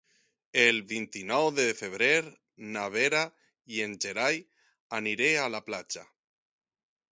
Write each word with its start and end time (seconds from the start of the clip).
El 0.59 0.77
vint-i-nou 0.91 1.49
de 1.59 1.65
febrer 1.81 2.09
na 2.77 2.87
Vera 2.95 3.21
i 3.75 3.85
en 3.89 3.95
Gerai 4.07 4.43
aniré 5.03 5.31
a 5.45 5.47
la 5.59 5.65
platja. 5.71 6.07